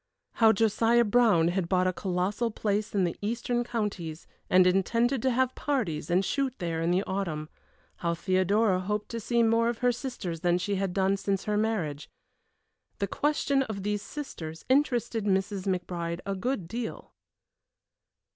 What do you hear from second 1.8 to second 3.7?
a colossal place in the eastern